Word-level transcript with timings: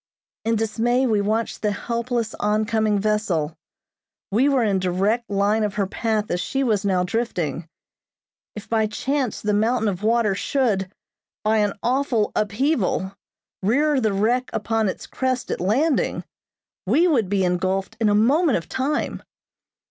In 0.45 0.55
dismay 0.55 1.05
we 1.05 1.21
watched 1.21 1.61
the 1.61 1.71
helpless, 1.73 2.33
on 2.39 2.65
coming 2.65 2.97
vessel. 2.97 3.55
We 4.31 4.49
were 4.49 4.63
in 4.63 4.79
direct 4.79 5.29
line 5.29 5.63
of 5.63 5.75
her 5.75 5.85
path 5.85 6.31
as 6.31 6.41
she 6.41 6.63
was 6.63 6.83
now 6.83 7.03
drifting. 7.03 7.69
If 8.55 8.67
by 8.67 8.87
chance 8.87 9.41
the 9.41 9.53
mountain 9.53 9.87
of 9.87 10.01
water 10.01 10.33
should, 10.33 10.91
by 11.43 11.57
an 11.57 11.73
awful 11.83 12.31
upheaval, 12.35 13.15
rear 13.61 14.01
the 14.01 14.11
wreck 14.11 14.49
upon 14.53 14.89
its 14.89 15.05
crest 15.05 15.51
at 15.51 15.61
landing, 15.61 16.23
we 16.87 17.07
would 17.07 17.29
be 17.29 17.43
engulfed 17.45 17.95
in 17.99 18.09
a 18.09 18.15
moment 18.15 18.57
of 18.57 18.67
time. 18.67 19.21